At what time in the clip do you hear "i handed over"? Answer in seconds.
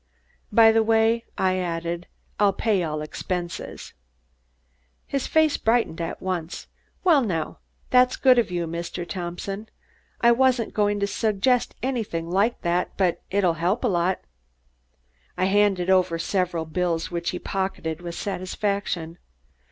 15.37-16.17